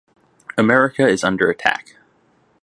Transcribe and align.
America 0.57 1.05
is 1.07 1.23
under 1.23 1.51
attack. 1.51 1.95